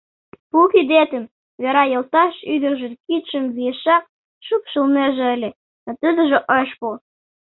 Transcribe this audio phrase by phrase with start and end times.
[0.49, 1.23] Пу кидетым,—
[1.61, 4.03] Вера йолташ ӱдыржын кидшым виешак
[4.45, 5.49] шупшылнеже ыле,
[5.85, 6.87] но тудыжо ыш пу.